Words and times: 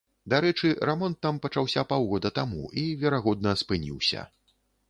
Дарэчы, 0.33 0.71
рамонт 0.89 1.19
там 1.25 1.41
пачаўся 1.43 1.83
паўгода 1.93 2.33
таму 2.39 2.63
і, 2.85 2.89
верагодна, 3.05 3.57
спыніўся. 3.65 4.29